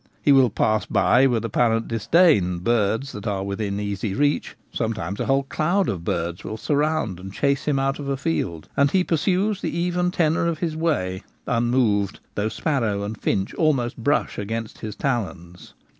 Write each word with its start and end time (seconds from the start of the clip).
He 0.23 0.31
will 0.31 0.49
pass 0.49 0.83
by 0.87 1.27
with 1.27 1.45
apparent 1.45 1.87
disdain 1.87 2.57
birds 2.57 3.11
that. 3.11 3.27
are 3.27 3.43
within 3.43 3.79
easy 3.79 4.15
reach. 4.15 4.55
Sometimes 4.73 5.19
a 5.19 5.27
whole 5.27 5.43
cloud 5.43 5.87
of 5.87 6.03
birds 6.03 6.43
will 6.43 6.57
surround 6.57 7.19
and 7.19 7.31
chase 7.31 7.65
him 7.65 7.77
out 7.77 7.99
of 7.99 8.09
a 8.09 8.17
field; 8.17 8.67
and 8.75 8.89
he 8.89 9.03
pursues 9.03 9.61
the 9.61 9.69
even 9.77 10.09
tenour 10.09 10.47
of 10.47 10.57
his 10.57 10.75
way 10.75 11.21
unmoved, 11.45 12.19
though 12.33 12.49
sparrow 12.49 13.03
and 13.03 13.21
finch 13.21 13.51
Birds 13.51 13.53
of 13.53 13.57
Prey. 13.57 13.63
123 13.63 13.63
almost 13.63 13.97
brush 13.97 14.37
against 14.39 14.79
his 14.79 14.95
talons. 14.95 15.75